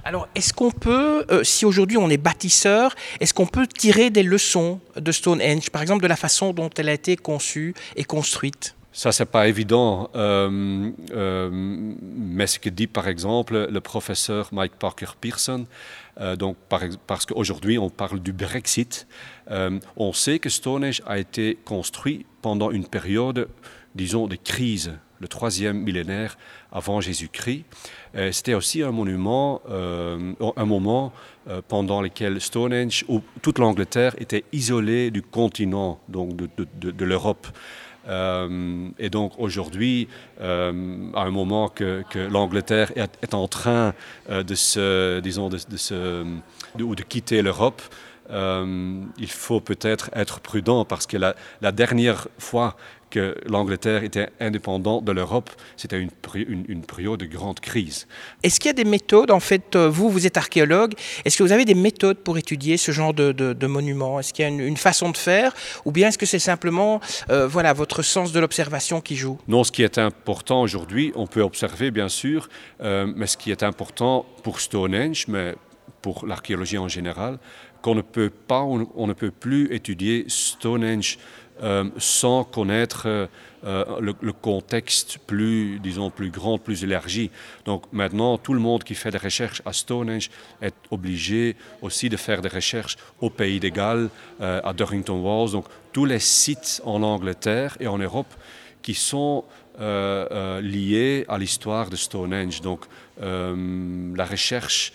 Alors, 0.09 0.27
est-ce 0.35 0.55
qu'on 0.55 0.71
peut, 0.71 1.27
euh, 1.31 1.45
si 1.45 1.67
aujourd'hui 1.67 1.99
on 1.99 2.09
est 2.09 2.17
bâtisseur, 2.17 2.95
est-ce 3.21 3.35
qu'on 3.35 3.47
peut 3.47 3.67
tirer 3.67 4.09
des 4.09 4.23
leçons 4.23 4.81
de 4.97 5.12
Stonehenge, 5.12 5.69
par 5.69 5.83
exemple 5.83 6.03
de 6.03 6.09
la 6.09 6.17
façon 6.17 6.55
dont 6.55 6.71
elle 6.79 6.88
a 6.88 6.95
été 6.95 7.17
conçue 7.17 7.75
et 7.95 8.05
construite? 8.05 8.75
Ça, 8.99 9.12
c'est 9.12 9.26
pas 9.26 9.47
évident. 9.47 10.11
Euh, 10.17 10.90
euh, 11.12 11.49
mais 11.52 12.49
ce 12.49 12.59
que 12.59 12.69
dit, 12.69 12.88
par 12.88 13.07
exemple, 13.07 13.69
le 13.71 13.81
professeur 13.81 14.49
Mike 14.50 14.73
Parker 14.76 15.12
Pearson, 15.21 15.67
donc 16.37 16.57
parce 17.07 17.25
qu'aujourd'hui, 17.25 17.78
on 17.78 17.90
parle 17.90 18.19
du 18.19 18.33
Brexit, 18.33 19.07
on 19.49 20.12
sait 20.12 20.40
que 20.40 20.49
Stonehenge 20.49 21.00
a 21.07 21.21
été 21.21 21.57
construit 21.64 22.26
pendant 22.43 22.73
une 22.73 22.88
période, 22.88 23.49
disons, 23.95 24.26
de 24.26 24.35
crise 24.35 24.90
le 25.21 25.28
troisième 25.28 25.78
millénaire 25.78 26.38
avant 26.73 27.00
Jésus-Christ. 27.00 27.64
Euh, 28.14 28.33
c'était 28.33 28.55
aussi 28.55 28.83
un 28.83 28.93
monument, 28.93 29.62
euh, 29.69 30.33
un 30.57 30.64
moment 30.64 31.12
euh, 31.49 31.61
pendant 31.67 32.00
lequel 32.00 32.40
Stonehenge, 32.40 33.05
ou 33.09 33.21
toute 33.43 33.59
l'Angleterre, 33.59 34.14
était 34.19 34.45
isolée 34.52 35.11
du 35.11 35.23
continent, 35.23 35.99
donc 36.09 36.37
de, 36.37 37.05
l'Europe. 37.05 37.47
Et 38.09 39.11
donc 39.11 39.33
aujourd'hui, 39.38 40.09
à 40.41 40.45
un 40.45 41.31
moment 41.31 41.69
que, 41.69 42.05
l'Angleterre 42.31 42.93
est, 42.97 43.35
en 43.35 43.49
train 43.49 43.95
de 44.31 44.55
se, 44.55 45.21
disons, 45.21 45.49
de, 45.49 45.59
se, 45.77 46.25
ou 46.81 46.95
de 46.95 47.03
quitter 47.03 47.43
l'Europe, 47.43 47.83
il 48.31 49.29
faut 49.29 49.61
peut-être 49.61 50.11
être 50.15 50.41
prudent 50.41 50.85
parce 50.85 51.07
que 51.07 51.17
la, 51.17 51.35
la 51.61 51.73
dernière 51.73 52.29
fois 52.38 52.77
que 53.11 53.37
l'Angleterre 53.47 54.05
était 54.05 54.29
indépendante 54.41 55.05
de 55.05 55.12
l'Europe, 55.12 55.50
c'était 55.77 55.99
une, 55.99 56.11
une, 56.69 56.83
période 56.83 57.21
de 57.21 57.27
grande 57.27 57.61
crise. 57.61 58.07
Est-ce 58.43 58.61
qu'il 58.61 58.69
y 58.69 58.71
a 58.71 58.75
des 58.75 58.85
méthodes, 58.85 59.31
en 59.31 59.41
fait, 59.41 59.77
euh, 59.77 59.88
vous, 59.88 60.11
vous 60.11 60.27
êtes 60.27 60.37
archéologue, 60.37 60.95
est-ce 61.25 61.37
que 61.37 61.43
vous 61.43 61.53
avez 61.53 61.65
des 61.65 61.75
méthodes 61.75 62.19
pour 62.19 62.38
étudier 62.38 62.77
ce 62.77 62.93
genre 62.93 63.15
de, 63.15 63.33
de, 63.33 63.67
monuments? 63.67 64.21
Est-ce 64.21 64.33
qu'il 64.33 64.45
y 64.45 64.49
a 64.49 64.50
une, 64.50 64.77
façon 64.77 65.11
de 65.11 65.17
faire? 65.17 65.55
Ou 65.85 65.93
bien 65.93 66.09
est-ce 66.09 66.19
que 66.19 66.27
c'est 66.27 66.38
simplement 66.38 67.00
euh, 67.31 67.47
voilà, 67.47 67.73
votre 67.73 68.03
sens 68.03 68.33
de 68.33 68.41
l'observation 68.41 69.00
qui 69.00 69.17
joue? 69.17 69.38
Non, 69.49 69.65
ce 69.65 69.73
qui 69.73 69.83
est 69.83 69.99
important 69.99 70.62
aujourd'hui, 70.62 71.12
on 71.15 71.27
peut 71.27 71.43
observer, 71.43 71.91
bien 71.91 72.09
sûr, 72.09 72.49
euh, 72.81 73.07
mais 73.17 73.27
ce 73.27 73.37
qui 73.37 73.50
est 73.50 73.62
important 73.62 74.27
pour 74.43 74.61
Stonehenge, 74.61 75.27
mais 75.29 75.55
pour 76.03 76.27
l'archéologie 76.27 76.79
en 76.79 76.88
général, 76.88 77.38
qu'on 77.83 77.95
ne 77.95 78.03
peut 78.03 78.31
pas, 78.31 78.62
on, 78.62 79.07
ne 79.07 79.12
peut 79.12 79.31
plus 79.31 79.73
étudier 79.73 80.25
Stonehenge 80.29 81.19
sans 81.99 82.45
connaître 82.45 83.29
le, 83.65 84.33
contexte 84.33 85.19
plus, 85.27 85.81
disons, 85.81 86.11
plus 86.11 86.31
grand, 86.31 86.59
plus 86.59 86.85
élargi. 86.85 87.31
Donc 87.65 87.85
maintenant, 87.93 88.38
tout 88.38 88.55
le 88.55 88.61
monde 88.61 88.85
qui 88.85 88.95
fait 88.95 89.11
des 89.11 89.19
recherches 89.19 89.62
à 89.65 89.73
Stonehenge 89.73 90.31
est 90.62 90.75
obligé 90.91 91.57
aussi 91.83 92.09
de 92.09 92.17
faire 92.17 92.43
des 92.43 92.49
recherches 92.49 92.97
au 93.21 93.31
Pays 93.31 93.61
des 93.61 93.71
Galles, 93.71 94.09
à 94.41 94.73
Durrington 94.73 95.21
Walls. 95.21 95.53
Donc 95.53 95.67
tous 95.93 96.05
les 96.05 96.21
sites 96.21 96.81
en 96.85 97.03
Angleterre 97.03 97.77
et 97.81 97.88
en 97.88 97.99
Europe 97.99 98.33
qui 98.83 98.95
sont 98.95 99.45
euh, 99.81 100.27
euh, 100.31 100.61
liés 100.61 101.25
à 101.29 101.38
l'histoire 101.38 101.88
de 101.88 101.95
Stonehenge. 101.97 102.61
Donc 102.62 102.87
euh, 103.21 104.15
la 104.17 104.25
recherche, 104.25 104.93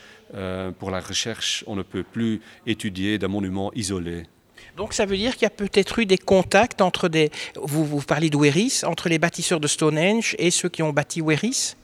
pour 0.80 0.90
la 0.90 1.00
recherche, 1.00 1.64
on 1.68 1.76
ne 1.76 1.84
peut 1.84 2.04
plus 2.04 2.42
étudier 2.66 3.20
des 3.20 3.28
monuments 3.28 3.72
isolés. 3.76 4.24
Donc 4.78 4.94
ça 4.94 5.06
veut 5.06 5.18
dire 5.18 5.34
qu'il 5.34 5.44
y 5.44 5.46
a 5.46 5.52
peut-être 5.52 6.00
eu 6.00 6.06
des 6.06 6.18
contacts 6.18 6.82
entre 6.82 7.08
des... 7.08 7.32
Vous, 7.56 7.86
vous 7.86 8.02
parlez 8.02 8.30
de 8.30 8.86
entre 8.86 9.10
les 9.10 9.20
bâtisseurs 9.20 9.60
de 9.60 9.68
Stonehenge 9.68 10.36
et 10.40 10.52
ceux 10.52 10.70
qui 10.70 10.84
ont 10.84 10.92
bâti 10.92 11.22
Werris 11.22 11.76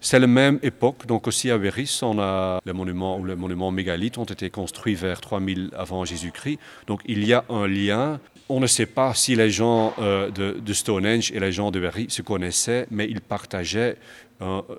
c'est 0.00 0.18
la 0.18 0.26
même 0.26 0.58
époque, 0.62 1.06
donc 1.06 1.28
aussi 1.28 1.50
à 1.50 1.56
Werris, 1.56 2.00
on 2.02 2.18
a 2.18 2.60
les 2.66 2.72
monuments 2.72 3.18
ou 3.18 3.24
les 3.24 3.36
monuments 3.36 3.70
mégalithes 3.70 4.18
ont 4.18 4.24
été 4.24 4.50
construits 4.50 4.94
vers 4.94 5.20
3000 5.20 5.70
avant 5.76 6.04
Jésus-Christ. 6.04 6.58
Donc 6.88 7.00
il 7.06 7.24
y 7.24 7.32
a 7.32 7.44
un 7.48 7.68
lien 7.68 8.18
on 8.52 8.60
ne 8.60 8.66
sait 8.66 8.86
pas 8.86 9.14
si 9.14 9.34
les 9.34 9.50
gens 9.50 9.94
euh, 9.98 10.30
de, 10.30 10.72
Stonehenge 10.72 11.32
et 11.32 11.40
les 11.40 11.52
gens 11.52 11.70
de 11.70 11.80
Berry 11.80 12.06
se 12.08 12.20
connaissaient, 12.22 12.86
mais 12.90 13.06
ils 13.08 13.20
partageaient 13.20 13.96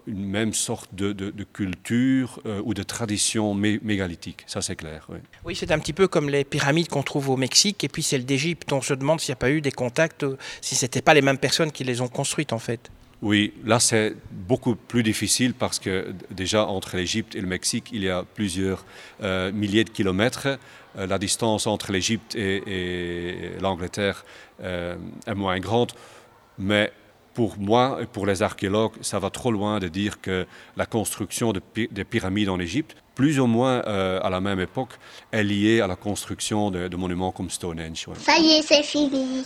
une 0.08 0.25
même 0.25 0.53
sorte 0.53 0.94
de, 0.94 1.13
culture 1.53 2.42
euh, 2.46 2.62
ou 2.65 2.74
de 2.74 2.84
tradition 2.84 3.53
mégalithique. 3.53 4.44
Ça, 4.46 4.62
c'est 4.62 4.75
clair. 4.75 5.08
Oui, 5.46 5.56
c'est 5.56 5.72
un 5.72 5.80
petit 5.80 5.94
peu 5.94 6.08
comme 6.08 6.30
les 6.30 6.44
pyramides 6.44 6.89
qu'on 6.89 7.03
trouve 7.03 7.30
au 7.30 7.38
Mexique 7.38 7.84
et 7.84 7.88
puis 7.88 8.03
celles 8.03 8.25
d'Égypte. 8.25 8.74
On 8.74 8.82
se 8.82 8.94
demande 8.94 9.22
s'il 9.22 9.32
n'y 9.32 9.38
a 9.38 9.38
pas 9.38 9.51
eu 9.51 9.62
des 9.62 9.72
contacts, 9.72 10.24
euh, 10.24 10.38
si 10.62 10.75
ce 10.75 10.84
n'étaient 10.84 11.01
pas 11.01 11.13
les 11.13 11.22
mêmes 11.22 11.38
personnes 11.38 11.72
qui 11.72 11.84
les 11.84 12.01
ont 12.01 12.10
construites, 12.10 12.53
en 12.53 12.60
fait. 12.60 12.92
Oui, 13.22 13.53
là 13.63 13.79
c'est 13.79 14.15
beaucoup 14.32 14.75
plus 14.75 15.03
difficile 15.03 15.53
parce 15.53 15.79
que 15.79 16.13
déjà 16.29 16.65
entre 16.65 16.98
l'Égypte 16.98 17.36
et 17.36 17.41
le 17.41 17.48
Mexique, 17.48 17.89
il 17.93 18.03
y 18.03 18.10
a 18.10 18.24
plusieurs 18.36 18.86
milliers 19.53 19.86
de 19.86 19.89
kilomètres. 19.89 20.48
Euh, 20.98 21.08
la 21.08 21.17
distance 21.17 21.67
entre 21.67 21.91
l'Égypte 21.91 22.36
et, 22.36 23.51
l'Angleterre 23.62 24.25
euh, 24.62 24.96
est 25.25 25.34
moins 25.34 25.60
grande. 25.60 25.91
Mais 26.58 26.91
pour 27.34 27.58
moi 27.58 28.00
et 28.01 28.05
pour 28.05 28.25
les 28.25 28.43
archéologues, 28.43 28.93
ça 29.01 29.20
va 29.20 29.29
trop 29.29 29.51
loin 29.51 29.79
de 29.79 29.88
dire 29.88 30.22
que 30.22 30.46
la 30.77 30.86
construction 30.86 31.51
des 31.51 32.03
pyramides 32.03 32.50
en 32.50 32.60
Égypte, 32.60 32.96
plus 33.15 33.39
ou 33.39 33.48
moins 33.48 33.82
euh, 33.88 34.20
à 34.22 34.29
la 34.29 34.39
même 34.39 34.60
époque, 34.60 35.00
est 35.32 35.43
liée 35.43 35.82
à 35.82 35.88
la 35.88 35.96
construction 35.96 36.70
de, 36.70 36.96
monuments 36.96 37.32
comme 37.32 37.50
Stonehenge. 37.50 38.08
Ça 38.20 38.38
y 38.38 38.58
est, 38.58 38.62
c'est 38.62 38.84
fini. 38.84 39.43